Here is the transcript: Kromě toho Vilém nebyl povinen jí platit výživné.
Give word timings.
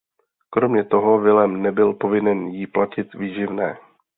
Kromě 0.49 0.83
toho 0.83 1.19
Vilém 1.19 1.61
nebyl 1.61 1.93
povinen 1.93 2.47
jí 2.47 2.67
platit 2.67 3.13
výživné. 3.13 3.77